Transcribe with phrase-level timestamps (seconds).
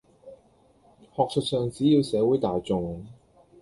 [1.15, 3.05] 學術上只要社會大眾